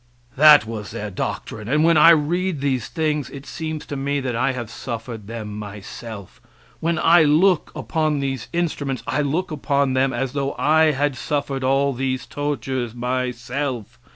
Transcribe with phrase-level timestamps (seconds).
[0.35, 4.35] That was their doctrine, and when I read these things it seems to me that
[4.35, 6.41] I have suffered them myself.
[6.79, 11.63] When I look upon those instruments I look upon them as though I had suffered
[11.63, 13.99] all these tortures myself.